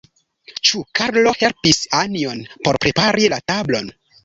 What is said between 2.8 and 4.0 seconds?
prepari la tablon?